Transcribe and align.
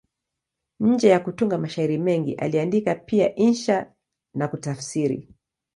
Nje 0.79 1.09
ya 1.09 1.19
kutunga 1.19 1.57
mashairi 1.57 1.97
mengi, 1.97 2.33
aliandika 2.35 2.95
pia 2.95 3.35
insha 3.35 3.93
na 4.33 4.47
kutafsiri. 4.47 5.27